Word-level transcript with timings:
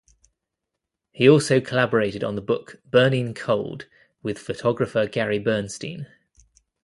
He 1.11 1.29
also 1.29 1.61
collaborated 1.61 2.23
on 2.23 2.33
the 2.33 2.41
book 2.41 2.81
"Burning 2.89 3.35
Cold" 3.35 3.85
with 4.23 4.39
photographer 4.39 5.05
Gary 5.05 5.37
Bernstein. 5.37 6.07